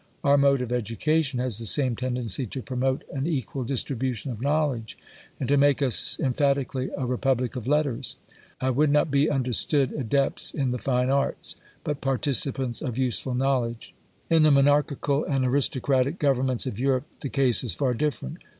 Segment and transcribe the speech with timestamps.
[0.23, 4.97] Our mode of education' has the same tendency to promote an equal distribution of knowledge,
[5.39, 8.15] and to make us emphatically a" repub lic of letters:"
[8.59, 13.93] I would not be understood adepts in the fine arts, but participants of useful knowledge."
[14.31, 18.39] In the monarchical and aristocratic governments of Europe, the case is far different.